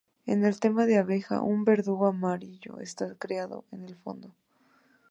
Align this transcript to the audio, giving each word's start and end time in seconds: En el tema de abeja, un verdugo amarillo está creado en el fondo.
En 0.25 0.43
el 0.43 0.59
tema 0.59 0.87
de 0.87 0.97
abeja, 0.97 1.43
un 1.43 1.63
verdugo 1.63 2.07
amarillo 2.07 2.79
está 2.79 3.13
creado 3.19 3.65
en 3.71 3.83
el 3.83 3.95
fondo. 3.95 4.33